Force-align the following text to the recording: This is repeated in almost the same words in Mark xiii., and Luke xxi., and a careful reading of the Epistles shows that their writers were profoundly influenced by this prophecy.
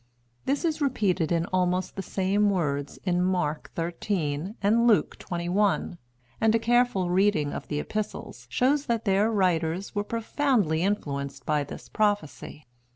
This 0.45 0.65
is 0.65 0.81
repeated 0.81 1.31
in 1.31 1.45
almost 1.53 1.95
the 1.95 2.01
same 2.01 2.49
words 2.49 2.97
in 3.03 3.21
Mark 3.21 3.69
xiii., 3.77 4.55
and 4.59 4.87
Luke 4.87 5.19
xxi., 5.19 5.97
and 6.41 6.55
a 6.55 6.57
careful 6.57 7.11
reading 7.11 7.53
of 7.53 7.67
the 7.67 7.79
Epistles 7.79 8.47
shows 8.49 8.87
that 8.87 9.05
their 9.05 9.29
writers 9.31 9.93
were 9.93 10.03
profoundly 10.03 10.81
influenced 10.81 11.45
by 11.45 11.63
this 11.63 11.87
prophecy. 11.87 12.65